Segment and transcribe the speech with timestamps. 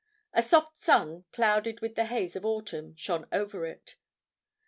[0.33, 3.97] A soft sun, clouded with the haze of autumn, shone over it.